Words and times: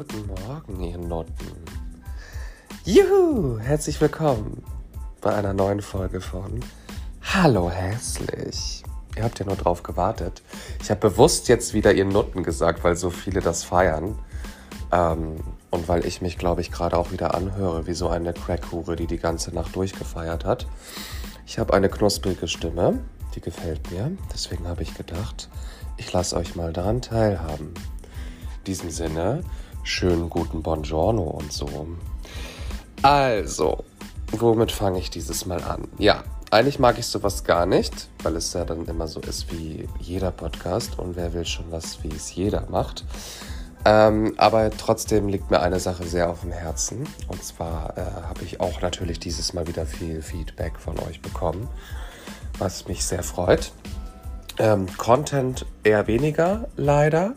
Guten 0.00 0.28
Morgen, 0.28 0.82
ihr 0.82 0.96
Noten. 0.96 1.34
Juhu, 2.86 3.58
herzlich 3.58 4.00
willkommen 4.00 4.64
bei 5.20 5.34
einer 5.34 5.52
neuen 5.52 5.82
Folge 5.82 6.22
von 6.22 6.60
Hallo 7.20 7.70
hässlich. 7.70 8.82
Ihr 9.14 9.24
habt 9.24 9.38
ja 9.40 9.44
nur 9.44 9.56
drauf 9.56 9.82
gewartet. 9.82 10.40
Ich 10.82 10.90
habe 10.90 11.00
bewusst 11.00 11.48
jetzt 11.48 11.74
wieder 11.74 11.92
ihr 11.92 12.06
Nutten 12.06 12.42
gesagt, 12.42 12.82
weil 12.82 12.96
so 12.96 13.10
viele 13.10 13.42
das 13.42 13.62
feiern. 13.62 14.18
Ähm, 14.90 15.36
und 15.68 15.86
weil 15.86 16.06
ich 16.06 16.22
mich, 16.22 16.38
glaube 16.38 16.62
ich, 16.62 16.72
gerade 16.72 16.96
auch 16.96 17.12
wieder 17.12 17.34
anhöre 17.34 17.86
wie 17.86 17.92
so 17.92 18.08
eine 18.08 18.32
Crackhure, 18.32 18.96
die 18.96 19.06
die 19.06 19.18
ganze 19.18 19.54
Nacht 19.54 19.76
durchgefeiert 19.76 20.46
hat. 20.46 20.66
Ich 21.44 21.58
habe 21.58 21.74
eine 21.74 21.90
knusprige 21.90 22.48
Stimme, 22.48 23.00
die 23.34 23.42
gefällt 23.42 23.90
mir. 23.90 24.10
Deswegen 24.32 24.66
habe 24.66 24.82
ich 24.82 24.94
gedacht, 24.94 25.50
ich 25.98 26.10
lasse 26.10 26.36
euch 26.38 26.56
mal 26.56 26.72
daran 26.72 27.02
teilhaben. 27.02 27.74
In 27.74 28.64
diesem 28.64 28.88
Sinne, 28.88 29.42
schönen 29.82 30.30
guten 30.30 30.62
Buongiorno 30.62 31.22
und 31.22 31.52
so. 31.52 31.86
Also, 33.02 33.84
womit 34.32 34.72
fange 34.72 34.98
ich 34.98 35.10
dieses 35.10 35.46
Mal 35.46 35.62
an? 35.62 35.88
Ja, 35.98 36.22
eigentlich 36.50 36.78
mag 36.78 36.98
ich 36.98 37.06
sowas 37.06 37.44
gar 37.44 37.64
nicht, 37.66 38.08
weil 38.22 38.36
es 38.36 38.52
ja 38.52 38.64
dann 38.64 38.86
immer 38.86 39.06
so 39.06 39.20
ist 39.20 39.52
wie 39.52 39.88
jeder 40.00 40.30
Podcast 40.30 40.98
und 40.98 41.16
wer 41.16 41.32
will 41.32 41.46
schon 41.46 41.70
was, 41.70 42.02
wie 42.02 42.14
es 42.14 42.34
jeder 42.34 42.66
macht. 42.70 43.04
Ähm, 43.84 44.34
aber 44.36 44.70
trotzdem 44.70 45.28
liegt 45.28 45.50
mir 45.50 45.60
eine 45.60 45.80
Sache 45.80 46.04
sehr 46.04 46.28
auf 46.28 46.42
dem 46.42 46.52
Herzen. 46.52 47.08
Und 47.28 47.42
zwar 47.42 47.96
äh, 47.96 48.00
habe 48.28 48.42
ich 48.44 48.60
auch 48.60 48.82
natürlich 48.82 49.20
dieses 49.20 49.54
Mal 49.54 49.66
wieder 49.66 49.86
viel 49.86 50.22
Feedback 50.22 50.78
von 50.78 50.98
euch 50.98 51.22
bekommen, 51.22 51.68
was 52.58 52.88
mich 52.88 53.04
sehr 53.04 53.22
freut. 53.22 53.72
Ähm, 54.58 54.86
Content 54.98 55.64
eher 55.84 56.06
weniger, 56.06 56.68
leider. 56.76 57.34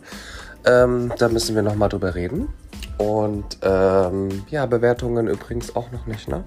Ähm, 0.65 1.11
da 1.17 1.29
müssen 1.29 1.55
wir 1.55 1.61
nochmal 1.61 1.89
drüber 1.89 2.15
reden. 2.15 2.49
Und 2.97 3.57
ähm, 3.61 4.45
ja, 4.49 4.65
Bewertungen 4.65 5.27
übrigens 5.27 5.75
auch 5.75 5.91
noch 5.91 6.05
nicht, 6.05 6.27
ne? 6.27 6.43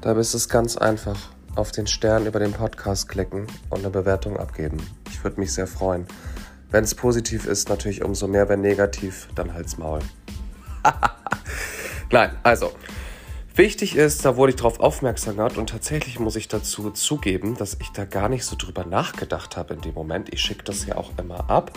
Da 0.00 0.12
ist 0.12 0.34
es 0.34 0.48
ganz 0.48 0.76
einfach. 0.76 1.16
Auf 1.54 1.72
den 1.72 1.86
Stern 1.86 2.26
über 2.26 2.38
den 2.38 2.52
Podcast 2.52 3.08
klicken 3.08 3.46
und 3.70 3.78
eine 3.78 3.90
Bewertung 3.90 4.36
abgeben. 4.36 4.76
Ich 5.10 5.24
würde 5.24 5.40
mich 5.40 5.54
sehr 5.54 5.66
freuen. 5.66 6.06
Wenn 6.70 6.84
es 6.84 6.94
positiv 6.94 7.46
ist, 7.46 7.70
natürlich 7.70 8.04
umso 8.04 8.28
mehr. 8.28 8.48
Wenn 8.48 8.60
negativ, 8.60 9.28
dann 9.34 9.54
halt's 9.54 9.78
Maul. 9.78 10.00
Nein, 12.10 12.32
also. 12.42 12.72
Wichtig 13.56 13.96
ist, 13.96 14.22
da 14.26 14.36
wurde 14.36 14.50
ich 14.50 14.56
darauf 14.56 14.80
aufmerksam 14.80 15.36
gemacht 15.36 15.56
und 15.56 15.70
tatsächlich 15.70 16.20
muss 16.20 16.36
ich 16.36 16.46
dazu 16.46 16.90
zugeben, 16.90 17.56
dass 17.56 17.78
ich 17.80 17.90
da 17.90 18.04
gar 18.04 18.28
nicht 18.28 18.44
so 18.44 18.54
drüber 18.54 18.84
nachgedacht 18.84 19.56
habe 19.56 19.72
in 19.72 19.80
dem 19.80 19.94
Moment. 19.94 20.30
Ich 20.30 20.42
schicke 20.42 20.62
das 20.62 20.84
ja 20.84 20.98
auch 20.98 21.10
immer 21.16 21.48
ab, 21.48 21.70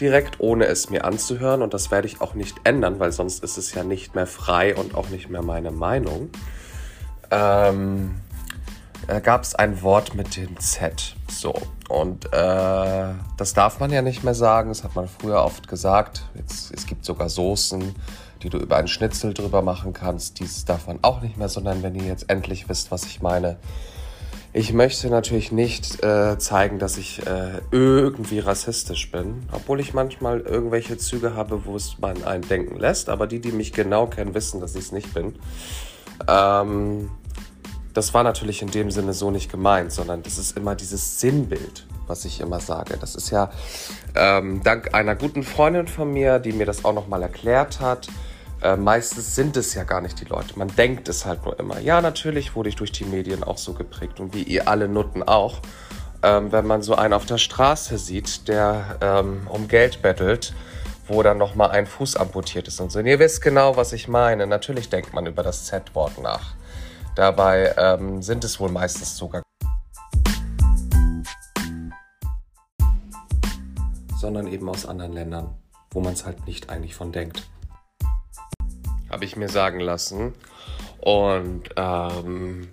direkt, 0.00 0.40
ohne 0.40 0.64
es 0.64 0.88
mir 0.88 1.04
anzuhören 1.04 1.60
und 1.60 1.74
das 1.74 1.90
werde 1.90 2.08
ich 2.08 2.22
auch 2.22 2.32
nicht 2.32 2.56
ändern, 2.64 3.00
weil 3.00 3.12
sonst 3.12 3.44
ist 3.44 3.58
es 3.58 3.74
ja 3.74 3.84
nicht 3.84 4.14
mehr 4.14 4.26
frei 4.26 4.74
und 4.74 4.94
auch 4.94 5.10
nicht 5.10 5.28
mehr 5.28 5.42
meine 5.42 5.72
Meinung. 5.72 6.30
Ähm, 7.30 8.14
äh, 9.08 9.20
gab 9.20 9.42
es 9.42 9.54
ein 9.54 9.82
Wort 9.82 10.14
mit 10.14 10.36
dem 10.36 10.58
Z. 10.58 11.16
So. 11.28 11.54
Und 11.88 12.26
äh, 12.32 13.08
das 13.36 13.54
darf 13.54 13.78
man 13.80 13.90
ja 13.90 14.02
nicht 14.02 14.24
mehr 14.24 14.34
sagen. 14.34 14.70
Das 14.70 14.84
hat 14.84 14.94
man 14.94 15.08
früher 15.08 15.42
oft 15.42 15.68
gesagt. 15.68 16.24
Jetzt, 16.34 16.72
es 16.74 16.86
gibt 16.86 17.04
sogar 17.04 17.28
Soßen, 17.28 17.94
die 18.42 18.50
du 18.50 18.58
über 18.58 18.76
einen 18.76 18.88
Schnitzel 18.88 19.34
drüber 19.34 19.62
machen 19.62 19.92
kannst. 19.92 20.40
Dies 20.40 20.64
darf 20.64 20.86
man 20.86 20.98
auch 21.02 21.20
nicht 21.20 21.36
mehr, 21.36 21.48
sondern 21.48 21.82
wenn 21.82 21.94
ihr 21.94 22.04
jetzt 22.04 22.28
endlich 22.28 22.68
wisst, 22.68 22.90
was 22.90 23.04
ich 23.04 23.22
meine. 23.22 23.56
Ich 24.52 24.72
möchte 24.72 25.10
natürlich 25.10 25.52
nicht 25.52 26.02
äh, 26.02 26.38
zeigen, 26.38 26.78
dass 26.78 26.96
ich 26.96 27.26
äh, 27.26 27.60
irgendwie 27.70 28.38
rassistisch 28.38 29.12
bin, 29.12 29.42
obwohl 29.52 29.80
ich 29.80 29.92
manchmal 29.92 30.40
irgendwelche 30.40 30.96
Züge 30.96 31.34
habe, 31.34 31.66
wo 31.66 31.76
es 31.76 31.98
man 31.98 32.24
einen 32.24 32.48
denken 32.48 32.78
lässt. 32.78 33.10
Aber 33.10 33.26
die, 33.26 33.38
die 33.38 33.52
mich 33.52 33.74
genau 33.74 34.06
kennen, 34.06 34.34
wissen, 34.34 34.60
dass 34.60 34.74
ich 34.74 34.86
es 34.86 34.92
nicht 34.92 35.12
bin. 35.12 35.34
Ähm, 36.26 37.10
das 37.96 38.12
war 38.12 38.22
natürlich 38.22 38.60
in 38.60 38.70
dem 38.70 38.90
Sinne 38.90 39.14
so 39.14 39.30
nicht 39.30 39.50
gemeint, 39.50 39.90
sondern 39.90 40.22
das 40.22 40.36
ist 40.36 40.54
immer 40.54 40.74
dieses 40.74 41.18
Sinnbild, 41.18 41.86
was 42.06 42.26
ich 42.26 42.40
immer 42.40 42.60
sage. 42.60 42.98
Das 43.00 43.14
ist 43.14 43.30
ja 43.30 43.50
ähm, 44.14 44.62
dank 44.62 44.94
einer 44.94 45.16
guten 45.16 45.42
Freundin 45.42 45.88
von 45.88 46.12
mir, 46.12 46.38
die 46.38 46.52
mir 46.52 46.66
das 46.66 46.84
auch 46.84 46.92
nochmal 46.92 47.22
erklärt 47.22 47.80
hat. 47.80 48.08
Äh, 48.62 48.76
meistens 48.76 49.34
sind 49.34 49.56
es 49.56 49.72
ja 49.72 49.84
gar 49.84 50.02
nicht 50.02 50.20
die 50.20 50.26
Leute. 50.26 50.58
Man 50.58 50.68
denkt 50.76 51.08
es 51.08 51.24
halt 51.24 51.46
nur 51.46 51.58
immer. 51.58 51.80
Ja, 51.80 52.02
natürlich 52.02 52.54
wurde 52.54 52.68
ich 52.68 52.76
durch 52.76 52.92
die 52.92 53.06
Medien 53.06 53.42
auch 53.42 53.56
so 53.56 53.72
geprägt 53.72 54.20
und 54.20 54.34
wie 54.34 54.42
ihr 54.42 54.68
alle 54.68 54.88
Nutten 54.88 55.22
auch. 55.22 55.60
Ähm, 56.22 56.52
wenn 56.52 56.66
man 56.66 56.82
so 56.82 56.96
einen 56.96 57.14
auf 57.14 57.24
der 57.24 57.38
Straße 57.38 57.96
sieht, 57.96 58.46
der 58.46 58.98
ähm, 59.00 59.46
um 59.48 59.68
Geld 59.68 60.02
bettelt, 60.02 60.52
wo 61.06 61.22
dann 61.22 61.38
nochmal 61.38 61.70
ein 61.70 61.86
Fuß 61.86 62.16
amputiert 62.16 62.68
ist 62.68 62.78
und 62.78 62.92
so. 62.92 62.98
Und 62.98 63.06
ihr 63.06 63.18
wisst 63.18 63.40
genau, 63.40 63.78
was 63.78 63.94
ich 63.94 64.06
meine. 64.06 64.46
Natürlich 64.46 64.90
denkt 64.90 65.14
man 65.14 65.24
über 65.24 65.42
das 65.42 65.64
Z-Wort 65.64 66.20
nach. 66.22 66.56
Dabei 67.16 67.74
ähm, 67.78 68.22
sind 68.22 68.44
es 68.44 68.60
wohl 68.60 68.70
meistens 68.70 69.16
sogar 69.16 69.42
sondern 74.18 74.48
eben 74.48 74.68
aus 74.68 74.84
anderen 74.86 75.12
Ländern, 75.12 75.54
wo 75.92 76.00
man 76.00 76.12
es 76.12 76.26
halt 76.26 76.46
nicht 76.46 76.68
eigentlich 76.68 76.94
von 76.94 77.12
denkt. 77.12 77.48
Habe 79.08 79.24
ich 79.24 79.36
mir 79.36 79.48
sagen 79.48 79.78
lassen. 79.80 80.34
Und 81.00 81.70
ähm, 81.76 82.68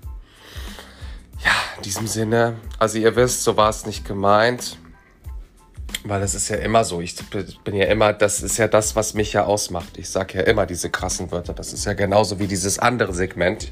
ja, 1.43 1.51
in 1.77 1.83
diesem 1.83 2.07
Sinne, 2.07 2.55
also 2.79 2.97
ihr 2.97 3.15
wisst, 3.15 3.43
so 3.43 3.55
war 3.55 3.69
es 3.69 3.85
nicht 3.85 4.03
gemeint. 4.05 4.77
Weil 6.05 6.21
es 6.21 6.33
ist 6.33 6.49
ja 6.49 6.57
immer 6.57 6.83
so. 6.83 6.99
Ich 6.99 7.15
bin 7.29 7.75
ja 7.75 7.85
immer, 7.85 8.11
das 8.11 8.41
ist 8.41 8.57
ja 8.57 8.67
das, 8.67 8.95
was 8.95 9.13
mich 9.13 9.31
ja 9.33 9.45
ausmacht. 9.45 9.97
Ich 9.97 10.09
sage 10.09 10.39
ja 10.39 10.43
immer 10.43 10.65
diese 10.65 10.89
krassen 10.89 11.31
Wörter. 11.31 11.53
Das 11.53 11.71
ist 11.71 11.85
ja 11.85 11.93
genauso 11.93 12.39
wie 12.39 12.47
dieses 12.47 12.79
andere 12.79 13.13
Segment. 13.13 13.69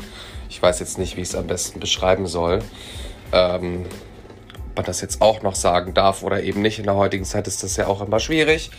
Ich 0.51 0.61
weiß 0.61 0.81
jetzt 0.81 0.97
nicht, 0.97 1.15
wie 1.15 1.21
ich 1.21 1.29
es 1.29 1.35
am 1.35 1.47
besten 1.47 1.79
beschreiben 1.79 2.27
soll. 2.27 2.59
Ähm, 3.31 3.85
ob 4.69 4.75
man 4.75 4.85
das 4.85 4.99
jetzt 4.99 5.21
auch 5.21 5.41
noch 5.43 5.55
sagen 5.55 5.93
darf 5.93 6.23
oder 6.23 6.43
eben 6.43 6.61
nicht. 6.61 6.77
In 6.77 6.83
der 6.83 6.95
heutigen 6.95 7.23
Zeit 7.23 7.47
ist 7.47 7.63
das 7.63 7.77
ja 7.77 7.87
auch 7.87 8.01
immer 8.01 8.19
schwierig 8.19 8.69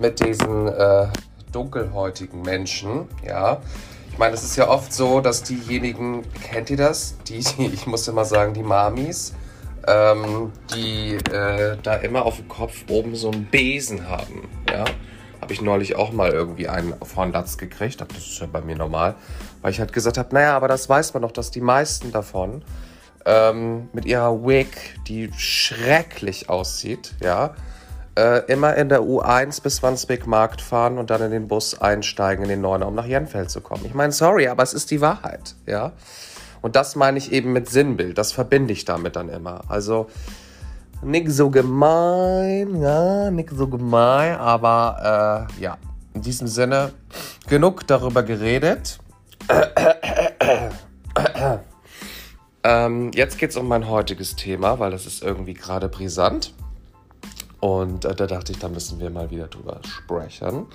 mit 0.00 0.18
diesen 0.18 0.66
äh, 0.66 1.06
dunkelhäutigen 1.52 2.42
Menschen. 2.42 3.08
Ja. 3.24 3.62
Ich 4.10 4.18
meine, 4.18 4.34
es 4.34 4.42
ist 4.42 4.56
ja 4.56 4.68
oft 4.68 4.92
so, 4.92 5.20
dass 5.20 5.44
diejenigen, 5.44 6.24
kennt 6.42 6.70
ihr 6.70 6.76
das? 6.76 7.14
Die, 7.28 7.38
die 7.38 7.66
ich 7.66 7.86
muss 7.86 8.08
immer 8.08 8.24
sagen, 8.24 8.52
die 8.52 8.64
Mamis, 8.64 9.32
ähm, 9.86 10.50
die 10.74 11.14
äh, 11.14 11.76
da 11.84 11.94
immer 11.98 12.26
auf 12.26 12.38
dem 12.38 12.48
Kopf 12.48 12.84
oben 12.90 13.14
so 13.14 13.30
einen 13.30 13.44
Besen 13.44 14.08
haben. 14.08 14.48
Ja, 14.68 14.84
habe 15.42 15.52
ich 15.52 15.60
neulich 15.60 15.96
auch 15.96 16.12
mal 16.12 16.30
irgendwie 16.30 16.68
einen 16.68 16.94
von 17.02 17.32
Latz 17.32 17.58
gekriegt. 17.58 18.00
Das 18.00 18.16
ist 18.16 18.38
ja 18.38 18.46
bei 18.46 18.60
mir 18.60 18.76
normal, 18.76 19.16
weil 19.60 19.72
ich 19.72 19.80
halt 19.80 19.92
gesagt 19.92 20.16
habe, 20.16 20.32
naja, 20.32 20.56
aber 20.56 20.68
das 20.68 20.88
weiß 20.88 21.12
man 21.14 21.22
doch, 21.22 21.32
dass 21.32 21.50
die 21.50 21.60
meisten 21.60 22.12
davon 22.12 22.62
ähm, 23.26 23.88
mit 23.92 24.04
ihrer 24.04 24.46
Wig, 24.46 24.68
die 25.08 25.32
schrecklich 25.36 26.48
aussieht, 26.48 27.14
ja, 27.20 27.54
äh, 28.16 28.44
immer 28.46 28.76
in 28.76 28.88
der 28.88 29.00
U1 29.00 29.62
bis 29.62 29.82
Wandsbek 29.82 30.28
Markt 30.28 30.60
fahren 30.60 30.96
und 30.96 31.10
dann 31.10 31.20
in 31.22 31.32
den 31.32 31.48
Bus 31.48 31.80
einsteigen 31.80 32.44
in 32.44 32.48
den 32.48 32.60
Neuner, 32.60 32.86
um 32.86 32.94
nach 32.94 33.06
Jenfeld 33.06 33.50
zu 33.50 33.60
kommen. 33.60 33.84
Ich 33.84 33.94
meine, 33.94 34.12
sorry, 34.12 34.46
aber 34.46 34.62
es 34.62 34.72
ist 34.72 34.92
die 34.92 35.00
Wahrheit, 35.00 35.56
ja. 35.66 35.90
Und 36.60 36.76
das 36.76 36.94
meine 36.94 37.18
ich 37.18 37.32
eben 37.32 37.52
mit 37.52 37.68
Sinnbild. 37.68 38.16
Das 38.16 38.30
verbinde 38.30 38.72
ich 38.72 38.84
damit 38.84 39.16
dann 39.16 39.28
immer. 39.28 39.62
Also 39.66 40.08
nicht 41.02 41.30
so 41.30 41.50
gemein, 41.50 42.80
ja, 42.80 43.30
nicht 43.30 43.50
so 43.50 43.66
gemein, 43.66 44.36
aber 44.36 45.48
äh, 45.58 45.60
ja, 45.60 45.78
in 46.14 46.22
diesem 46.22 46.46
Sinne 46.46 46.92
genug 47.48 47.86
darüber 47.86 48.22
geredet. 48.22 48.98
ähm, 52.62 53.10
jetzt 53.14 53.38
geht 53.38 53.50
es 53.50 53.56
um 53.56 53.68
mein 53.68 53.88
heutiges 53.88 54.36
Thema, 54.36 54.78
weil 54.78 54.90
das 54.90 55.06
ist 55.06 55.22
irgendwie 55.22 55.54
gerade 55.54 55.88
brisant. 55.88 56.54
Und 57.60 58.04
äh, 58.04 58.14
da 58.14 58.26
dachte 58.26 58.52
ich, 58.52 58.58
da 58.58 58.68
müssen 58.68 59.00
wir 59.00 59.10
mal 59.10 59.30
wieder 59.30 59.48
drüber 59.48 59.80
sprechen. 59.86 60.66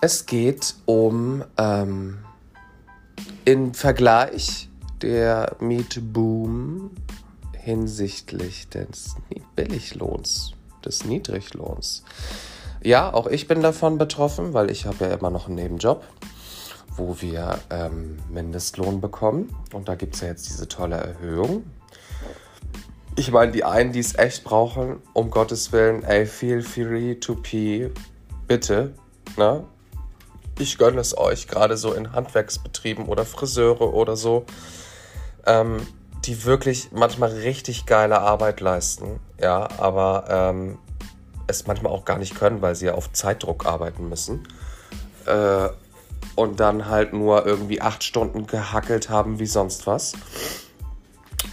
Es 0.00 0.26
geht 0.26 0.74
um 0.86 1.44
ähm, 1.56 2.18
in 3.44 3.74
Vergleich 3.74 4.68
der 5.02 5.56
Mietboom 5.60 6.90
hinsichtlich 7.64 8.68
des 8.68 9.16
Billiglohns, 9.56 10.52
des 10.84 11.04
Niedriglohns. 11.04 12.04
Ja, 12.82 13.12
auch 13.12 13.26
ich 13.26 13.48
bin 13.48 13.62
davon 13.62 13.96
betroffen, 13.96 14.52
weil 14.52 14.70
ich 14.70 14.84
habe 14.84 15.06
ja 15.06 15.14
immer 15.14 15.30
noch 15.30 15.46
einen 15.46 15.54
Nebenjob, 15.54 16.04
wo 16.96 17.16
wir 17.20 17.58
ähm, 17.70 18.18
Mindestlohn 18.30 19.00
bekommen. 19.00 19.56
Und 19.72 19.88
da 19.88 19.94
gibt 19.94 20.14
es 20.14 20.20
ja 20.20 20.28
jetzt 20.28 20.46
diese 20.48 20.68
tolle 20.68 20.96
Erhöhung. 20.96 21.64
Ich 23.16 23.30
meine, 23.30 23.52
die 23.52 23.64
einen, 23.64 23.92
die 23.92 24.00
es 24.00 24.14
echt 24.14 24.44
brauchen, 24.44 24.96
um 25.14 25.30
Gottes 25.30 25.72
Willen, 25.72 26.02
ey, 26.02 26.26
feel 26.26 26.60
free 26.60 27.14
to 27.14 27.34
pee, 27.36 27.90
bitte, 28.46 28.92
ne? 29.38 29.64
ich 30.58 30.78
gönne 30.78 31.00
es 31.00 31.16
euch, 31.16 31.48
gerade 31.48 31.76
so 31.76 31.92
in 31.94 32.12
Handwerksbetrieben 32.12 33.06
oder 33.06 33.24
Friseure 33.24 33.94
oder 33.94 34.16
so, 34.16 34.44
ähm, 35.46 35.78
die 36.26 36.44
wirklich 36.44 36.90
manchmal 36.92 37.30
richtig 37.30 37.86
geile 37.86 38.20
Arbeit 38.20 38.60
leisten, 38.60 39.20
ja, 39.40 39.68
aber 39.78 40.24
ähm, 40.28 40.78
es 41.46 41.66
manchmal 41.66 41.92
auch 41.92 42.04
gar 42.04 42.18
nicht 42.18 42.34
können, 42.34 42.62
weil 42.62 42.74
sie 42.74 42.86
ja 42.86 42.94
auf 42.94 43.12
Zeitdruck 43.12 43.66
arbeiten 43.66 44.08
müssen. 44.08 44.46
äh, 45.26 45.68
und 46.36 46.58
dann 46.60 46.88
halt 46.88 47.12
nur 47.12 47.46
irgendwie 47.46 47.80
acht 47.80 48.02
Stunden 48.02 48.46
gehackelt 48.46 49.08
haben 49.08 49.38
wie 49.38 49.46
sonst 49.46 49.86
was. 49.86 50.14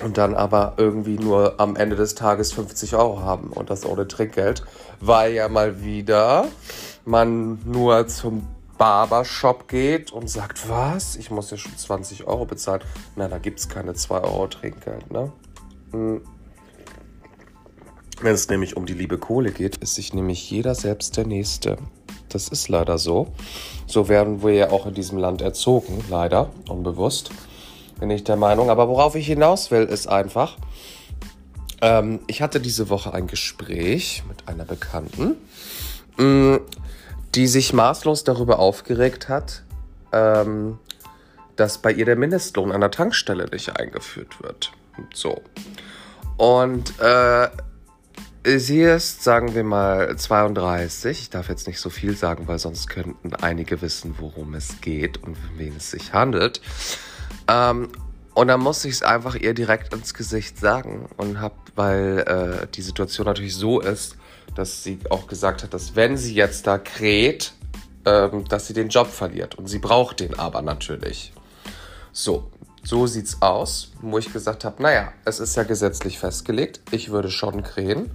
Und 0.04 0.18
dann 0.18 0.34
aber 0.34 0.74
irgendwie 0.78 1.18
nur 1.18 1.60
am 1.60 1.76
Ende 1.76 1.96
des 1.96 2.16
Tages 2.16 2.54
50 2.54 2.96
Euro 2.96 3.20
haben 3.20 3.50
und 3.50 3.70
das 3.70 3.86
ohne 3.86 4.08
Trinkgeld, 4.08 4.64
weil 5.00 5.34
ja 5.34 5.48
mal 5.50 5.84
wieder 5.84 6.48
man 7.06 7.60
nur 7.66 8.08
zum 8.08 8.48
Barbershop 8.82 9.68
geht 9.68 10.12
und 10.12 10.28
sagt, 10.28 10.68
was? 10.68 11.16
Ich 11.16 11.30
muss 11.30 11.52
ja 11.52 11.58
schon 11.58 11.78
20 11.78 12.26
Euro 12.26 12.46
bezahlen. 12.46 12.82
Na, 13.16 13.28
da 13.28 13.38
gibt 13.38 13.60
es 13.60 13.70
keine 13.70 13.94
2 13.94 14.22
Euro 14.22 14.48
Trinkgeld, 14.48 15.12
ne? 15.12 15.32
Hm. 15.92 16.22
Wenn 18.22 18.34
es 18.34 18.50
nämlich 18.50 18.76
um 18.76 18.88
die 18.88 18.96
liebe 18.96 19.20
Kohle 19.20 19.52
geht, 19.52 19.78
ist 19.78 19.94
sich 19.94 20.16
nämlich 20.16 20.50
jeder 20.50 20.74
selbst 20.74 21.16
der 21.16 21.28
Nächste. 21.28 21.78
Das 22.30 22.48
ist 22.48 22.70
leider 22.70 22.98
so. 22.98 23.28
So 23.86 24.10
werden 24.10 24.42
wir 24.42 24.54
ja 24.54 24.72
auch 24.72 24.88
in 24.88 24.96
diesem 24.96 25.20
Land 25.20 25.44
erzogen, 25.44 26.04
leider, 26.10 26.50
unbewusst, 26.68 27.30
bin 28.00 28.10
ich 28.10 28.24
der 28.24 28.36
Meinung. 28.36 28.72
Aber 28.72 28.90
worauf 28.90 29.14
ich 29.14 29.28
hinaus 29.28 29.70
will, 29.70 29.84
ist 29.84 30.08
einfach, 30.08 30.58
ähm, 31.82 32.22
ich 32.26 32.42
hatte 32.42 32.60
diese 32.60 32.90
Woche 32.90 33.14
ein 33.14 33.28
Gespräch 33.28 34.24
mit 34.28 34.48
einer 34.48 34.66
Bekannten, 34.66 35.36
mh, 36.18 36.26
mm, 36.26 36.60
die 37.36 37.48
sich 37.48 37.74
maßlos 37.74 38.24
darüber 38.24 38.60
aufgeregt 38.60 39.30
hat, 39.30 39.64
ähm, 40.12 40.80
dass 41.56 41.78
bei 41.78 41.92
ihr 41.92 42.06
der 42.06 42.16
Mindestlohn 42.16 42.72
an 42.72 42.82
der 42.82 42.92
Tankstelle 42.92 43.46
nicht 43.52 43.78
eingeführt 43.78 44.42
wird. 44.42 44.72
So. 45.14 45.42
Und 46.38 47.00
äh, 47.00 47.50
Sie 48.44 48.82
ist, 48.82 49.24
sagen 49.24 49.54
wir 49.54 49.64
mal, 49.64 50.18
32. 50.18 51.20
Ich 51.20 51.30
darf 51.30 51.48
jetzt 51.48 51.68
nicht 51.68 51.80
so 51.80 51.92
viel 51.92 52.18
sagen, 52.18 52.48
weil 52.48 52.58
sonst 52.58 52.90
könnten 52.90 53.36
einige 53.36 53.84
wissen, 53.84 54.16
worum 54.18 54.56
es 54.56 54.82
geht 54.82 55.18
und 55.18 55.34
um 55.34 55.58
wen 55.58 55.76
es 55.78 55.92
sich 55.92 56.14
handelt. 56.14 56.60
Ähm, 57.48 57.90
und 58.34 58.48
dann 58.48 58.60
muss 58.60 58.84
ich 58.86 58.94
es 58.94 59.04
einfach 59.04 59.36
ihr 59.36 59.54
direkt 59.54 59.94
ins 59.94 60.16
Gesicht 60.16 60.58
sagen 60.58 61.08
und 61.18 61.40
hab, 61.40 61.54
weil 61.76 62.64
äh, 62.64 62.68
die 62.74 62.82
Situation 62.82 63.28
natürlich 63.28 63.56
so 63.56 63.80
ist, 63.80 64.18
dass 64.56 64.84
sie 64.84 65.00
auch 65.10 65.28
gesagt 65.28 65.64
hat, 65.64 65.74
dass 65.74 65.96
wenn 65.96 66.18
sie 66.18 66.34
jetzt 66.34 66.68
da 66.68 66.78
kräht, 66.78 67.54
ähm, 68.06 68.46
dass 68.48 68.68
sie 68.68 68.74
den 68.74 68.90
Job 68.90 69.08
verliert. 69.08 69.56
Und 69.56 69.68
sie 69.68 69.80
braucht 69.80 70.20
den 70.20 70.38
aber 70.38 70.62
natürlich. 70.62 71.34
So, 72.12 72.52
so 72.84 73.08
sieht's 73.08 73.42
aus, 73.42 73.92
wo 74.02 74.18
ich 74.18 74.34
gesagt 74.34 74.66
habe, 74.66 74.82
naja, 74.82 75.14
es 75.26 75.40
ist 75.40 75.56
ja 75.56 75.64
gesetzlich 75.64 76.20
festgelegt, 76.20 76.82
ich 76.92 77.12
würde 77.12 77.30
schon 77.30 77.64
krähen. 77.64 78.12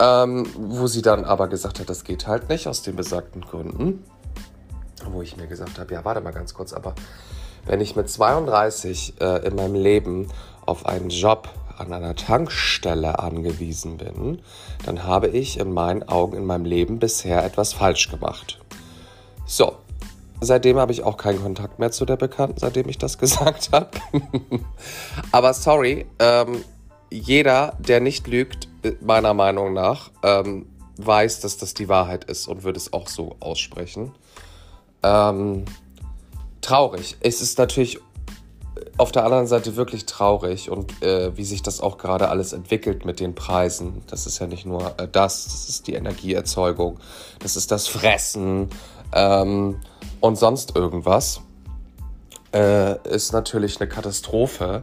Ähm, 0.00 0.46
wo 0.56 0.86
sie 0.86 1.02
dann 1.02 1.24
aber 1.24 1.48
gesagt 1.48 1.80
hat, 1.80 1.88
das 1.88 2.04
geht 2.04 2.28
halt 2.28 2.48
nicht 2.48 2.68
aus 2.68 2.82
den 2.82 2.94
besagten 2.94 3.40
Gründen. 3.40 4.04
Wo 5.10 5.22
ich 5.22 5.36
mir 5.36 5.48
gesagt 5.48 5.78
habe, 5.78 5.92
ja, 5.92 6.04
warte 6.04 6.20
mal 6.20 6.32
ganz 6.32 6.54
kurz, 6.54 6.72
aber 6.72 6.94
wenn 7.66 7.80
ich 7.80 7.96
mit 7.96 8.08
32 8.08 9.20
äh, 9.20 9.46
in 9.46 9.56
meinem 9.56 9.74
Leben 9.74 10.28
auf 10.66 10.86
einen 10.86 11.10
Job 11.10 11.48
an 11.78 11.92
einer 11.92 12.14
Tankstelle 12.14 13.18
angewiesen 13.18 13.98
bin, 13.98 14.40
dann 14.84 15.04
habe 15.04 15.28
ich 15.28 15.58
in 15.58 15.72
meinen 15.72 16.02
Augen 16.08 16.36
in 16.36 16.44
meinem 16.44 16.64
Leben 16.64 16.98
bisher 16.98 17.44
etwas 17.44 17.72
falsch 17.72 18.08
gemacht. 18.10 18.58
So, 19.46 19.76
Seitdem 20.40 20.78
habe 20.78 20.92
ich 20.92 21.02
auch 21.02 21.16
keinen 21.16 21.42
Kontakt 21.42 21.78
mehr 21.78 21.90
zu 21.90 22.04
der 22.04 22.16
Bekannten, 22.16 22.58
seitdem 22.58 22.88
ich 22.88 22.98
das 22.98 23.18
gesagt 23.18 23.70
habe. 23.72 23.90
Aber 25.32 25.52
sorry, 25.52 26.06
ähm, 26.18 26.64
jeder, 27.10 27.74
der 27.78 28.00
nicht 28.00 28.26
lügt, 28.26 28.68
äh, 28.82 28.92
meiner 29.00 29.34
Meinung 29.34 29.72
nach, 29.72 30.10
ähm, 30.22 30.66
weiß, 30.96 31.40
dass 31.40 31.56
das 31.56 31.74
die 31.74 31.88
Wahrheit 31.88 32.24
ist 32.24 32.48
und 32.48 32.62
würde 32.62 32.78
es 32.78 32.92
auch 32.92 33.08
so 33.08 33.36
aussprechen. 33.40 34.12
Ähm, 35.02 35.64
traurig. 36.60 37.16
Es 37.20 37.40
ist 37.40 37.58
natürlich 37.58 37.98
auf 38.96 39.12
der 39.12 39.24
anderen 39.24 39.46
Seite 39.46 39.76
wirklich 39.76 40.06
traurig 40.06 40.70
und 40.70 41.02
äh, 41.02 41.36
wie 41.36 41.44
sich 41.44 41.62
das 41.62 41.80
auch 41.80 41.98
gerade 41.98 42.28
alles 42.28 42.52
entwickelt 42.52 43.04
mit 43.04 43.20
den 43.20 43.34
Preisen. 43.34 44.02
Das 44.08 44.26
ist 44.26 44.38
ja 44.38 44.46
nicht 44.46 44.66
nur 44.66 44.94
äh, 44.98 45.08
das, 45.10 45.44
das 45.44 45.68
ist 45.68 45.86
die 45.86 45.94
Energieerzeugung, 45.94 46.98
das 47.40 47.56
ist 47.56 47.70
das 47.70 47.88
Fressen. 47.88 48.70
Ähm, 49.12 49.80
und 50.20 50.36
sonst 50.36 50.76
irgendwas, 50.76 51.40
äh, 52.52 52.96
ist 53.08 53.32
natürlich 53.32 53.80
eine 53.80 53.88
Katastrophe. 53.88 54.82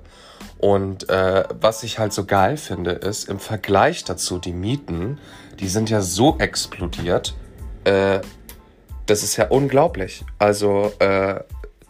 Und 0.58 1.10
äh, 1.10 1.44
was 1.60 1.84
ich 1.84 2.00
halt 2.00 2.14
so 2.14 2.26
geil 2.26 2.58
finde, 2.58 2.92
ist 2.92 3.30
im 3.30 3.40
Vergleich 3.40 4.04
dazu 4.04 4.40
die 4.40 4.54
Mieten, 4.54 5.20
die 5.60 5.68
sind 5.68 5.90
ja 5.90 6.02
so 6.02 6.38
explodiert. 6.38 7.36
Äh, 7.84 8.22
das 9.06 9.24
ist 9.24 9.36
ja 9.36 9.48
unglaublich. 9.48 10.24
Also 10.40 10.92
äh, 11.00 11.42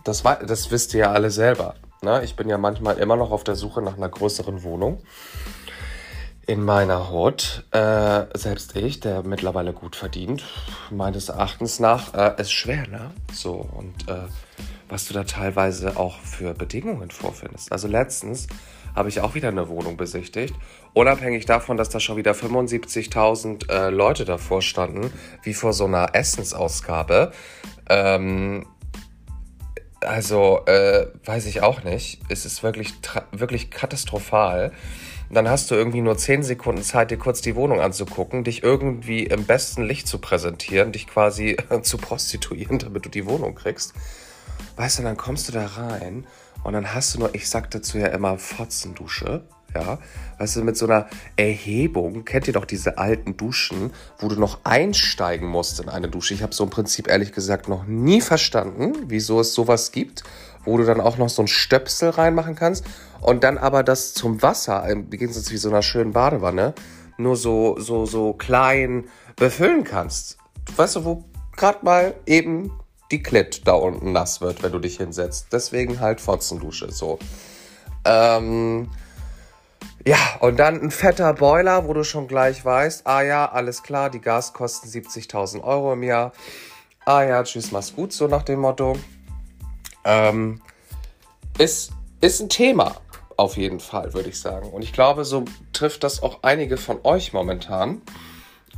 das, 0.03 0.23
das 0.23 0.71
wisst 0.71 0.93
ihr 0.93 1.01
ja 1.01 1.11
alle 1.11 1.31
selber. 1.31 1.75
Ne? 2.05 2.23
Ich 2.23 2.37
bin 2.37 2.47
ja 2.47 2.57
manchmal 2.57 2.97
immer 2.97 3.17
noch 3.17 3.31
auf 3.31 3.43
der 3.43 3.55
Suche 3.55 3.81
nach 3.81 3.97
einer 3.97 4.07
größeren 4.07 4.63
Wohnung 4.63 5.01
in 6.47 6.63
meiner 6.63 7.09
Hut, 7.09 7.65
äh, 7.71 8.25
selbst 8.35 8.75
ich, 8.75 8.99
der 8.99 9.23
mittlerweile 9.23 9.73
gut 9.73 9.95
verdient, 9.95 10.43
meines 10.91 11.29
Erachtens 11.29 11.79
nach, 11.79 12.13
äh, 12.13 12.39
ist 12.39 12.51
schwer, 12.51 12.87
ne? 12.87 13.11
So, 13.33 13.53
und 13.53 14.07
äh, 14.07 14.27
was 14.87 15.07
du 15.07 15.13
da 15.15 15.23
teilweise 15.23 15.97
auch 15.97 16.19
für 16.19 16.53
Bedingungen 16.53 17.09
vorfindest. 17.09 17.71
Also 17.71 17.87
letztens 17.87 18.47
habe 18.95 19.09
ich 19.09 19.21
auch 19.21 19.33
wieder 19.33 19.47
eine 19.47 19.67
Wohnung 19.67 19.97
besichtigt, 19.97 20.53
unabhängig 20.93 21.45
davon, 21.45 21.77
dass 21.77 21.89
da 21.89 21.99
schon 21.99 22.15
wieder 22.17 22.33
75.000 22.33 23.69
äh, 23.69 23.89
Leute 23.89 24.23
davor 24.23 24.61
standen, 24.61 25.11
wie 25.41 25.53
vor 25.53 25.73
so 25.73 25.85
einer 25.85 26.13
Essensausgabe. 26.13 27.31
Ähm, 27.89 28.67
also, 30.05 30.65
äh, 30.65 31.07
weiß 31.25 31.45
ich 31.47 31.61
auch 31.61 31.83
nicht. 31.83 32.19
Es 32.29 32.45
ist 32.45 32.63
wirklich, 32.63 32.93
wirklich 33.31 33.71
katastrophal 33.71 34.71
dann 35.29 35.49
hast 35.49 35.71
du 35.71 35.75
irgendwie 35.75 36.01
nur 36.01 36.17
10 36.17 36.43
Sekunden 36.43 36.83
Zeit, 36.83 37.11
dir 37.11 37.17
kurz 37.17 37.41
die 37.41 37.55
Wohnung 37.55 37.81
anzugucken, 37.81 38.43
dich 38.43 38.63
irgendwie 38.63 39.23
im 39.23 39.45
besten 39.45 39.83
Licht 39.83 40.07
zu 40.07 40.19
präsentieren, 40.19 40.91
dich 40.91 41.07
quasi 41.07 41.57
zu 41.81 41.97
prostituieren, 41.97 42.79
damit 42.79 43.05
du 43.05 43.09
die 43.09 43.25
Wohnung 43.25 43.55
kriegst. 43.55 43.93
Weißt 44.75 44.99
du, 44.99 45.03
dann 45.03 45.17
kommst 45.17 45.47
du 45.47 45.51
da 45.51 45.65
rein 45.65 46.27
und 46.63 46.73
dann 46.73 46.93
hast 46.93 47.15
du 47.15 47.19
nur, 47.19 47.33
ich 47.33 47.49
sag 47.49 47.71
dazu 47.71 47.97
ja 47.97 48.07
immer 48.07 48.37
Fotzendusche, 48.37 49.43
ja. 49.75 49.99
Weißt 50.37 50.55
du, 50.55 50.63
mit 50.63 50.77
so 50.77 50.85
einer 50.85 51.07
Erhebung, 51.35 52.25
kennt 52.25 52.47
ihr 52.47 52.53
doch 52.53 52.65
diese 52.65 52.97
alten 52.97 53.37
Duschen, 53.37 53.91
wo 54.19 54.27
du 54.27 54.39
noch 54.39 54.59
einsteigen 54.63 55.47
musst 55.47 55.79
in 55.79 55.89
eine 55.89 56.09
Dusche. 56.09 56.33
Ich 56.33 56.43
habe 56.43 56.53
so 56.53 56.63
im 56.63 56.69
Prinzip 56.69 57.07
ehrlich 57.07 57.31
gesagt 57.31 57.67
noch 57.67 57.85
nie 57.85 58.21
verstanden, 58.21 58.93
wieso 59.07 59.39
es 59.39 59.53
sowas 59.53 59.91
gibt, 59.91 60.23
wo 60.65 60.77
du 60.77 60.85
dann 60.85 60.99
auch 60.99 61.17
noch 61.17 61.29
so 61.29 61.43
ein 61.43 61.47
Stöpsel 61.47 62.09
reinmachen 62.09 62.55
kannst 62.55 62.85
und 63.21 63.43
dann 63.43 63.57
aber 63.57 63.83
das 63.83 64.13
zum 64.13 64.41
Wasser, 64.41 64.87
im 64.89 65.09
Gegensatz 65.09 65.51
wie 65.51 65.57
so 65.57 65.69
einer 65.69 65.81
schönen 65.81 66.13
Badewanne, 66.13 66.73
nur 67.17 67.37
so, 67.37 67.79
so, 67.79 68.05
so 68.05 68.33
klein 68.33 69.05
befüllen 69.35 69.83
kannst. 69.83 70.37
Weißt 70.75 70.97
du, 70.97 71.05
wo 71.05 71.25
gerade 71.55 71.85
mal 71.85 72.13
eben 72.25 72.71
die 73.11 73.21
Klit 73.21 73.61
da 73.65 73.73
unten 73.73 74.11
nass 74.11 74.41
wird, 74.41 74.63
wenn 74.63 74.71
du 74.71 74.79
dich 74.79 74.97
hinsetzt. 74.97 75.47
Deswegen 75.51 75.99
halt 75.99 76.19
Fotzendusche, 76.19 76.91
so. 76.91 77.19
Ähm, 78.03 78.89
ja, 80.07 80.17
und 80.39 80.57
dann 80.57 80.79
ein 80.81 80.91
fetter 80.91 81.33
Boiler, 81.33 81.87
wo 81.87 81.93
du 81.93 82.03
schon 82.03 82.27
gleich 82.27 82.63
weißt, 82.63 83.07
ah 83.07 83.21
ja, 83.23 83.51
alles 83.51 83.81
klar, 83.81 84.11
die 84.11 84.21
Gas 84.21 84.53
kosten 84.53 84.87
70.000 84.87 85.63
Euro 85.63 85.93
im 85.93 86.03
Jahr. 86.03 86.31
Ah 87.05 87.23
ja, 87.23 87.43
tschüss, 87.43 87.71
mach's 87.71 87.95
gut, 87.95 88.13
so 88.13 88.27
nach 88.27 88.43
dem 88.43 88.59
Motto. 88.59 88.97
Ähm, 90.03 90.61
ist, 91.57 91.91
ist 92.21 92.39
ein 92.39 92.49
Thema, 92.49 92.95
auf 93.37 93.57
jeden 93.57 93.79
Fall, 93.79 94.13
würde 94.13 94.29
ich 94.29 94.39
sagen. 94.39 94.69
Und 94.69 94.83
ich 94.83 94.93
glaube, 94.93 95.25
so 95.25 95.45
trifft 95.73 96.03
das 96.03 96.21
auch 96.21 96.39
einige 96.43 96.77
von 96.77 96.99
euch 97.03 97.33
momentan, 97.33 98.01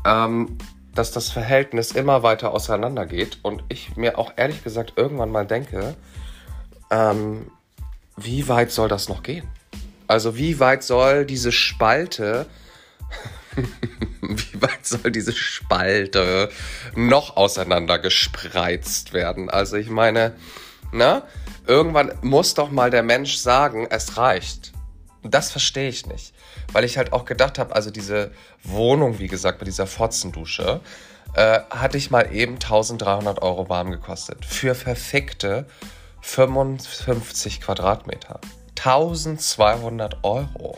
ähm, 0.06 0.58
dass 0.96 1.12
das 1.12 1.30
Verhältnis 1.30 1.92
immer 1.92 2.24
weiter 2.24 2.54
auseinandergeht. 2.54 3.40
Und 3.44 3.64
ich 3.70 3.98
mir 3.98 4.18
auch 4.18 4.32
ehrlich 4.36 4.64
gesagt 4.64 4.94
irgendwann 4.96 5.32
mal 5.32 5.46
denke, 5.46 5.96
ähm, 6.90 7.52
wie 8.16 8.48
weit 8.48 8.72
soll 8.72 8.88
das 8.88 9.10
noch 9.10 9.24
gehen? 9.24 9.48
Also 10.08 10.38
wie 10.38 10.60
weit 10.60 10.84
soll 10.84 11.26
diese 11.26 11.52
Spalte, 11.52 12.46
wie 14.22 14.62
weit 14.62 14.86
soll 14.86 15.12
diese 15.12 15.34
Spalte 15.34 16.50
noch 16.96 17.36
auseinandergespreizt 17.36 19.14
werden? 19.14 19.50
Also 19.50 19.76
ich 19.76 19.90
meine, 19.90 20.34
na, 20.92 21.24
irgendwann 21.66 22.14
muss 22.22 22.54
doch 22.54 22.72
mal 22.72 22.90
der 22.90 23.04
Mensch 23.04 23.36
sagen, 23.36 23.88
es 23.90 24.18
reicht. 24.18 24.72
Das 25.24 25.52
verstehe 25.52 25.90
ich 25.90 26.06
nicht. 26.06 26.34
Weil 26.72 26.86
ich 26.86 26.98
halt 26.98 27.12
auch 27.14 27.26
gedacht 27.26 27.60
habe, 27.60 27.76
also 27.76 27.92
diese 27.92 28.32
Wohnung, 28.64 29.20
wie 29.20 29.28
gesagt, 29.28 29.60
mit 29.60 29.68
dieser 29.68 29.88
Fotzendusche, 29.88 30.82
äh, 31.34 31.60
hatte 31.70 31.98
ich 31.98 32.12
mal 32.12 32.34
eben 32.34 32.56
1300 32.56 33.42
Euro 33.42 33.68
warm 33.70 33.92
gekostet. 33.92 34.46
Für 34.46 34.76
verfickte 34.76 35.66
55 36.22 37.62
Quadratmeter. 37.62 38.40
1200 38.88 40.24
Euro. 40.24 40.78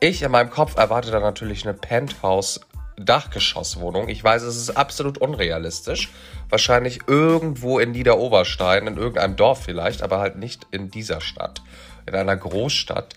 Ich 0.00 0.22
in 0.22 0.32
meinem 0.32 0.50
Kopf 0.50 0.76
erwarte 0.76 1.12
da 1.12 1.20
natürlich 1.20 1.64
eine 1.64 1.74
Penthouse 1.74 2.60
Dachgeschosswohnung. 2.96 4.08
Ich 4.08 4.24
weiß, 4.24 4.42
es 4.42 4.56
ist 4.56 4.70
absolut 4.70 5.16
unrealistisch. 5.18 6.10
Wahrscheinlich 6.48 7.02
irgendwo 7.06 7.78
in 7.78 7.92
Niederoberstein, 7.92 8.88
in 8.88 8.96
irgendeinem 8.96 9.36
Dorf 9.36 9.62
vielleicht, 9.62 10.02
aber 10.02 10.18
halt 10.18 10.38
nicht 10.38 10.66
in 10.72 10.90
dieser 10.90 11.20
Stadt, 11.20 11.62
in 12.04 12.16
einer 12.16 12.36
Großstadt. 12.36 13.14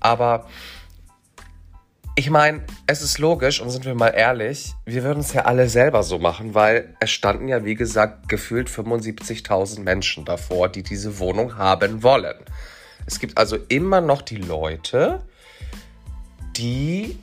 Aber 0.00 0.46
ich 2.14 2.28
meine, 2.28 2.62
es 2.86 3.00
ist 3.00 3.16
logisch 3.16 3.62
und 3.62 3.70
sind 3.70 3.86
wir 3.86 3.94
mal 3.94 4.10
ehrlich, 4.10 4.74
wir 4.84 5.02
würden 5.02 5.20
es 5.20 5.32
ja 5.32 5.46
alle 5.46 5.70
selber 5.70 6.02
so 6.02 6.18
machen, 6.18 6.54
weil 6.54 6.94
es 7.00 7.10
standen 7.10 7.48
ja, 7.48 7.64
wie 7.64 7.74
gesagt, 7.74 8.28
gefühlt 8.28 8.68
75.000 8.68 9.80
Menschen 9.80 10.26
davor, 10.26 10.68
die 10.68 10.82
diese 10.82 11.18
Wohnung 11.18 11.56
haben 11.56 12.02
wollen. 12.02 12.36
Es 13.06 13.20
gibt 13.20 13.38
also 13.38 13.56
immer 13.68 14.00
noch 14.00 14.22
die 14.22 14.36
Leute, 14.36 15.22
die 16.56 17.18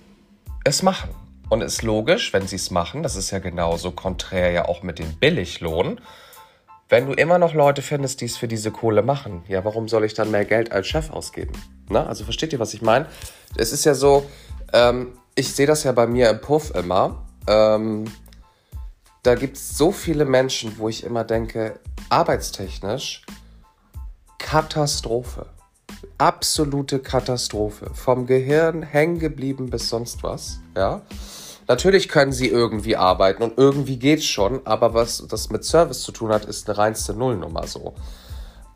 es 0.63 0.81
machen. 0.81 1.09
Und 1.49 1.61
es 1.61 1.73
ist 1.73 1.83
logisch, 1.83 2.33
wenn 2.33 2.47
sie 2.47 2.55
es 2.55 2.71
machen, 2.71 3.03
das 3.03 3.15
ist 3.15 3.31
ja 3.31 3.39
genauso 3.39 3.91
konträr 3.91 4.51
ja 4.51 4.65
auch 4.65 4.81
mit 4.81 4.97
dem 4.97 5.13
Billiglohn. 5.17 5.99
Wenn 6.89 7.07
du 7.07 7.13
immer 7.13 7.37
noch 7.37 7.53
Leute 7.53 7.81
findest, 7.81 8.21
die 8.21 8.25
es 8.25 8.37
für 8.37 8.47
diese 8.47 8.71
Kohle 8.71 9.01
machen, 9.01 9.43
ja, 9.47 9.63
warum 9.65 9.87
soll 9.87 10.03
ich 10.05 10.13
dann 10.13 10.31
mehr 10.31 10.45
Geld 10.45 10.71
als 10.71 10.87
Chef 10.87 11.11
ausgeben? 11.11 11.53
Na, 11.89 12.05
also 12.05 12.23
versteht 12.23 12.53
ihr, 12.53 12.59
was 12.59 12.73
ich 12.73 12.81
meine? 12.81 13.07
Es 13.55 13.71
ist 13.71 13.85
ja 13.85 13.93
so, 13.93 14.29
ähm, 14.73 15.13
ich 15.35 15.53
sehe 15.53 15.67
das 15.67 15.83
ja 15.83 15.91
bei 15.91 16.07
mir 16.07 16.29
im 16.29 16.41
Puff 16.41 16.73
immer. 16.75 17.25
Ähm, 17.47 18.05
da 19.21 19.35
gibt 19.35 19.57
es 19.57 19.77
so 19.77 19.91
viele 19.91 20.25
Menschen, 20.25 20.77
wo 20.77 20.89
ich 20.89 21.03
immer 21.03 21.23
denke, 21.23 21.79
arbeitstechnisch 22.09 23.23
Katastrophe. 24.37 25.47
Absolute 26.23 26.99
Katastrophe. 26.99 27.87
Vom 27.93 28.27
Gehirn 28.27 28.81
hängen 28.81 29.19
geblieben 29.19 29.69
bis 29.69 29.89
sonst 29.89 30.23
was. 30.23 30.61
Ja. 30.73 31.01
Natürlich 31.67 32.07
können 32.07 32.31
sie 32.31 32.47
irgendwie 32.47 32.95
arbeiten 32.95 33.43
und 33.43 33.57
irgendwie 33.57 33.99
geht's 33.99 34.23
schon, 34.23 34.65
aber 34.65 34.93
was 34.93 35.27
das 35.27 35.49
mit 35.49 35.65
Service 35.65 36.01
zu 36.01 36.13
tun 36.13 36.29
hat, 36.29 36.45
ist 36.45 36.69
eine 36.69 36.77
reinste 36.77 37.13
Nullnummer 37.13 37.67
so. 37.67 37.93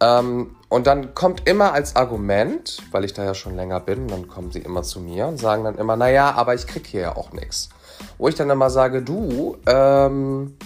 Ähm, 0.01 0.57
und 0.67 0.87
dann 0.87 1.13
kommt 1.13 1.47
immer 1.47 1.71
als 1.71 1.95
Argument, 1.95 2.79
weil 2.91 3.05
ich 3.05 3.13
da 3.13 3.23
ja 3.23 3.33
schon 3.33 3.55
länger 3.55 3.79
bin, 3.79 4.09
dann 4.09 4.27
kommen 4.27 4.51
sie 4.51 4.59
immer 4.59 4.83
zu 4.83 4.99
mir 4.99 5.27
und 5.27 5.37
sagen 5.37 5.63
dann 5.63 5.77
immer, 5.77 5.95
naja, 5.95 6.33
aber 6.33 6.53
ich 6.53 6.67
krieg 6.67 6.85
hier 6.85 7.01
ja 7.01 7.15
auch 7.15 7.31
nichts. 7.31 7.69
Wo 8.17 8.27
ich 8.27 8.35
dann 8.35 8.49
immer 8.49 8.69
sage, 8.69 9.01
du, 9.01 9.55
ähm, 9.67 10.57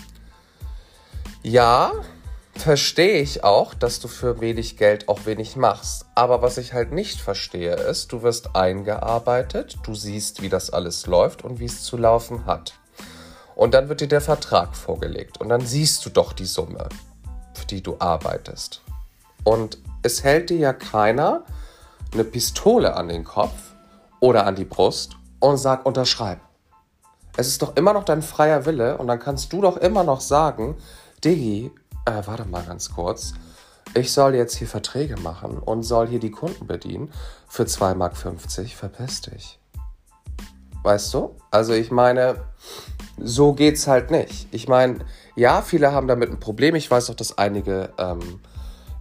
ja, 1.43 1.91
verstehe 2.55 3.19
ich 3.21 3.43
auch, 3.43 3.73
dass 3.73 3.99
du 3.99 4.07
für 4.07 4.41
wenig 4.41 4.77
Geld 4.77 5.07
auch 5.07 5.25
wenig 5.25 5.55
machst. 5.55 6.05
Aber 6.15 6.41
was 6.41 6.57
ich 6.57 6.73
halt 6.73 6.91
nicht 6.91 7.19
verstehe 7.19 7.75
ist, 7.75 8.11
du 8.11 8.23
wirst 8.23 8.55
eingearbeitet, 8.55 9.77
du 9.83 9.95
siehst, 9.95 10.41
wie 10.41 10.49
das 10.49 10.69
alles 10.69 11.07
läuft 11.07 11.43
und 11.43 11.59
wie 11.59 11.65
es 11.65 11.83
zu 11.83 11.97
laufen 11.97 12.45
hat. 12.45 12.73
Und 13.55 13.73
dann 13.73 13.89
wird 13.89 14.01
dir 14.01 14.07
der 14.07 14.21
Vertrag 14.21 14.75
vorgelegt 14.75 15.39
und 15.39 15.49
dann 15.49 15.61
siehst 15.61 16.05
du 16.05 16.09
doch 16.09 16.33
die 16.33 16.45
Summe, 16.45 16.89
für 17.53 17.65
die 17.65 17.81
du 17.81 17.95
arbeitest. 17.99 18.81
Und 19.43 19.77
es 20.03 20.23
hält 20.23 20.49
dir 20.49 20.57
ja 20.57 20.73
keiner 20.73 21.43
eine 22.13 22.23
Pistole 22.23 22.95
an 22.95 23.07
den 23.07 23.23
Kopf 23.23 23.73
oder 24.19 24.45
an 24.45 24.55
die 24.55 24.65
Brust 24.65 25.15
und 25.39 25.57
sagt, 25.57 25.85
unterschreib. 25.85 26.39
Es 27.37 27.47
ist 27.47 27.61
doch 27.61 27.75
immer 27.75 27.93
noch 27.93 28.03
dein 28.03 28.21
freier 28.21 28.65
Wille 28.65 28.97
und 28.97 29.07
dann 29.07 29.19
kannst 29.19 29.53
du 29.53 29.61
doch 29.61 29.77
immer 29.77 30.03
noch 30.03 30.21
sagen, 30.21 30.75
Diggi, 31.23 31.71
äh, 32.05 32.21
warte 32.25 32.45
mal 32.45 32.63
ganz 32.63 32.93
kurz, 32.93 33.33
ich 33.93 34.11
soll 34.11 34.35
jetzt 34.35 34.55
hier 34.55 34.67
Verträge 34.67 35.17
machen 35.17 35.57
und 35.57 35.83
soll 35.83 36.07
hier 36.07 36.19
die 36.19 36.31
Kunden 36.31 36.67
bedienen 36.67 37.11
für 37.47 37.63
2,50 37.63 37.95
Mark, 37.95 38.15
verpiss 38.15 39.21
dich. 39.21 39.59
Weißt 40.83 41.13
du? 41.13 41.35
Also 41.51 41.73
ich 41.73 41.91
meine, 41.91 42.37
so 43.17 43.53
geht's 43.53 43.87
halt 43.87 44.09
nicht. 44.09 44.47
Ich 44.51 44.67
meine, 44.67 44.99
ja, 45.35 45.61
viele 45.61 45.91
haben 45.91 46.07
damit 46.07 46.29
ein 46.31 46.39
Problem. 46.39 46.75
Ich 46.75 46.89
weiß 46.89 47.09
auch, 47.09 47.15
dass 47.15 47.37
einige 47.37 47.89
ähm, 47.97 48.39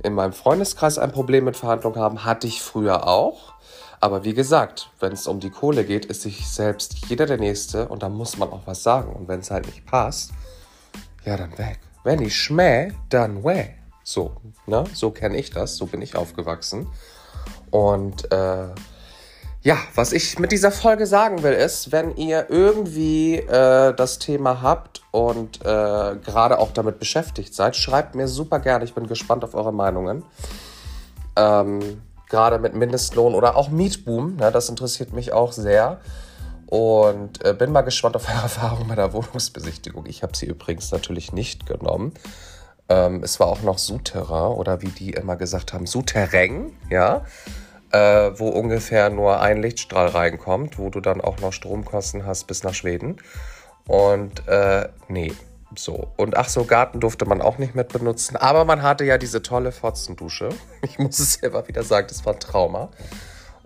in 0.03 0.15
meinem 0.15 0.33
Freundeskreis 0.33 0.99
ein 0.99 1.13
Problem 1.13 1.45
mit 1.45 1.57
Verhandlungen 1.57 1.99
haben, 1.99 2.25
hatte 2.25 2.47
ich 2.47 2.63
früher 2.63 3.07
auch. 3.07 3.55
Aber 4.01 4.25
wie 4.25 4.35
gesagt, 4.35 4.91
wenn 4.99 5.13
es 5.13 5.27
um 5.27 5.41
die 5.41 5.51
Kohle 5.51 5.85
geht, 5.85 6.07
ist 6.07 6.23
sich 6.23 6.49
selbst 6.49 7.07
jeder 7.09 7.27
der 7.27 7.39
Nächste 7.39 7.89
und 7.89 8.03
da 8.03 8.09
muss 8.09 8.39
man 8.39 8.51
auch 8.51 8.63
was 8.67 8.83
sagen. 8.83 9.13
Und 9.13 9.29
wenn 9.29 9.41
es 9.41 9.51
halt 9.51 9.67
nicht 9.67 9.87
passt, 9.87 10.33
ja, 11.25 11.37
dann 11.37 11.57
weg. 11.59 11.81
Wenn 12.05 12.23
ich 12.23 12.37
schmäh, 12.37 12.93
dann 13.09 13.45
wäh. 13.45 13.75
So, 14.03 14.33
ne? 14.67 14.85
So 14.95 15.11
kenne 15.11 15.37
ich 15.37 15.51
das, 15.51 15.77
so 15.77 15.87
bin 15.87 16.03
ich 16.03 16.17
aufgewachsen. 16.17 16.89
Und 17.71 18.31
äh, 18.33 18.69
ja, 19.63 19.77
was 19.95 20.13
ich 20.13 20.39
mit 20.39 20.53
dieser 20.53 20.71
Folge 20.71 21.07
sagen 21.07 21.43
will, 21.43 21.53
ist, 21.53 21.93
wenn 21.93 22.17
ihr 22.17 22.47
irgendwie 22.49 23.37
äh, 23.37 23.95
das 23.95 24.19
Thema 24.19 24.63
habt 24.63 25.03
und 25.11 25.61
äh, 25.61 26.17
gerade 26.17 26.59
auch 26.59 26.73
damit 26.73 26.99
beschäftigt 26.99 27.55
seid, 27.55 27.77
schreibt 27.77 28.15
mir 28.15 28.27
super 28.27 28.59
gerne. 28.59 28.85
Ich 28.85 28.95
bin 28.95 29.07
gespannt 29.07 29.45
auf 29.45 29.55
eure 29.55 29.73
Meinungen. 29.73 30.25
Ähm, 31.37 32.01
gerade 32.31 32.59
mit 32.59 32.75
Mindestlohn 32.75 33.35
oder 33.35 33.57
auch 33.57 33.69
Mietboom, 33.69 34.37
ne, 34.37 34.51
das 34.51 34.71
interessiert 34.71 35.13
mich 35.13 35.33
auch 35.33 35.53
sehr. 35.53 36.01
Und 36.71 37.45
äh, 37.45 37.53
bin 37.53 37.73
mal 37.73 37.83
gespannt 37.83 38.17
auf 38.17 38.29
eure 38.29 38.43
Erfahrung 38.43 38.89
bei 38.89 38.95
der 38.95 39.13
Wohnungsbesichtigung. 39.13 40.07
Ich 40.07 40.23
habe 40.23 40.37
sie 40.37 40.47
übrigens 40.47 40.91
natürlich 40.91 41.33
nicht 41.33 41.67
genommen. 41.67 42.15
Ähm, 42.89 43.23
es 43.23 43.39
war 43.39 43.49
auch 43.49 43.63
noch 43.63 43.79
Souterrain 43.79 44.57
oder 44.57 44.81
wie 44.81 44.89
die 44.89 45.11
immer 45.11 45.37
gesagt 45.37 45.73
haben, 45.73 45.87
Souterrain, 45.87 46.73
ja 46.89 47.25
äh, 47.93 48.31
wo 48.39 48.49
ungefähr 48.49 49.11
nur 49.11 49.41
ein 49.41 49.61
Lichtstrahl 49.61 50.09
reinkommt, 50.09 50.79
wo 50.79 50.91
du 50.91 51.01
dann 51.01 51.21
auch 51.21 51.41
noch 51.41 51.53
Stromkosten 51.53 52.27
hast 52.27 52.47
bis 52.47 52.63
nach 52.63 52.75
Schweden. 52.75 53.17
Und 53.87 54.47
äh, 54.47 54.89
nee, 55.09 55.33
so. 55.77 56.09
Und 56.17 56.37
ach 56.37 56.49
so, 56.49 56.65
Garten 56.65 57.01
durfte 57.01 57.27
man 57.27 57.41
auch 57.41 57.59
nicht 57.59 57.75
mit 57.75 57.89
benutzen. 57.89 58.37
Aber 58.37 58.65
man 58.65 58.83
hatte 58.83 59.05
ja 59.05 59.19
diese 59.19 59.43
tolle 59.43 59.73
Fotzendusche. 59.73 60.51
Ich 60.83 60.99
muss 60.99 61.19
es 61.19 61.35
selber 61.35 61.67
wieder 61.69 61.83
sagen, 61.83 62.07
das 62.09 62.25
war 62.25 62.35
ein 62.35 62.41
Trauma. 62.41 62.91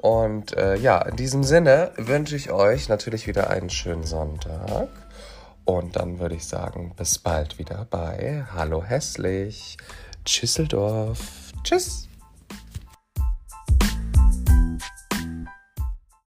Und 0.05 0.55
äh, 0.59 0.77
ja, 0.77 1.01
in 1.01 1.17
diesem 1.17 1.45
Sinne 1.45 1.91
wünsche 1.97 2.37
ich 2.37 2.51
euch 2.51 2.91
natürlich 2.91 3.27
wieder 3.27 3.49
einen 3.49 3.71
schönen 3.71 4.05
Sonntag. 4.05 4.89
Und 5.65 5.97
dann 5.97 6.19
würde 6.19 6.35
ich 6.35 6.47
sagen, 6.47 6.93
bis 6.95 7.19
bald 7.19 7.59
wieder 7.59 7.87
bei 7.89 8.45
Hallo 8.53 8.85
Hässlich. 8.85 9.79
Tschüsseldorf. 10.27 11.53
Tschüss. 11.63 12.07